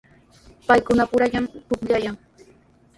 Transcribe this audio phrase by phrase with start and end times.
[0.67, 2.15] Paykunapurallami pukllaykaayan.